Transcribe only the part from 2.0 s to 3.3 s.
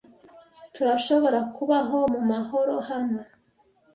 mu mahoro hano.